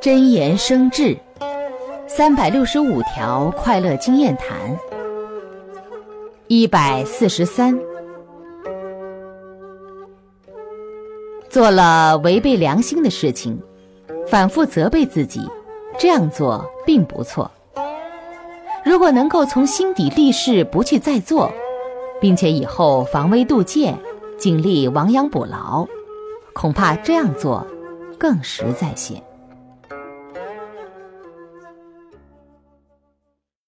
[0.00, 1.16] 真言生智
[2.06, 4.56] 三百六十五条快乐经验谈
[6.46, 7.76] 一百四十三。
[11.48, 13.60] 做了违背良心的事情
[14.28, 15.40] 反复责备自己
[15.98, 17.50] 这样做并不错。
[18.84, 21.50] 如果能够从心底立誓不去再做
[22.20, 23.98] 并且以后防微杜渐
[24.38, 25.86] 尽力亡羊补牢
[26.52, 27.66] 恐怕这样做
[28.18, 29.20] 更实在些。